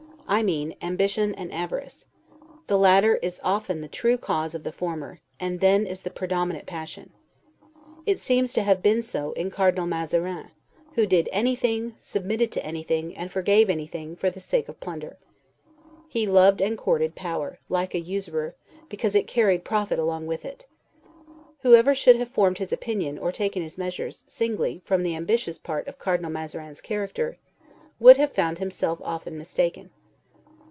I 0.27 0.43
mean 0.43 0.75
ambition 0.81 1.35
and 1.35 1.51
avarice: 1.53 2.05
the 2.67 2.77
latter 2.77 3.17
is 3.17 3.41
often 3.43 3.81
the 3.81 3.89
true 3.89 4.15
cause 4.17 4.55
of 4.55 4.63
the 4.63 4.71
former, 4.71 5.19
and 5.41 5.59
then 5.59 5.85
is 5.85 6.03
the 6.03 6.09
predominant 6.09 6.65
passion. 6.65 7.09
It 8.05 8.17
seems 8.17 8.53
to 8.53 8.63
have 8.63 8.81
been 8.81 9.01
so 9.01 9.33
in 9.33 9.51
Cardinal 9.51 9.87
Mazarin, 9.87 10.51
who 10.93 11.05
did 11.05 11.27
anything, 11.33 11.95
submitted 11.99 12.49
to 12.53 12.65
anything, 12.65 13.13
and 13.17 13.29
forgave 13.29 13.69
anything, 13.69 14.15
for 14.15 14.29
the 14.29 14.39
sake 14.39 14.69
of 14.69 14.79
plunder. 14.79 15.17
He 16.07 16.25
loved 16.25 16.61
and 16.61 16.77
courted 16.77 17.13
power, 17.13 17.59
like 17.67 17.93
a 17.93 17.99
usurer, 17.99 18.55
because 18.87 19.15
it 19.15 19.27
carried 19.27 19.65
profit 19.65 19.99
along 19.99 20.27
with 20.27 20.45
it. 20.45 20.65
Whoever 21.61 21.93
should 21.93 22.15
have 22.15 22.29
formed 22.29 22.57
his 22.59 22.71
opinion, 22.71 23.17
or 23.19 23.33
taken 23.33 23.61
his 23.63 23.77
measures, 23.77 24.23
singly, 24.27 24.81
from 24.85 25.03
the 25.03 25.13
ambitious 25.13 25.57
part 25.57 25.89
of 25.89 25.99
Cardinal 25.99 26.31
Mazarin's 26.31 26.79
character, 26.79 27.37
would 27.99 28.15
have 28.15 28.31
found 28.31 28.59
himself 28.59 29.01
often 29.03 29.37
mistaken. 29.37 29.89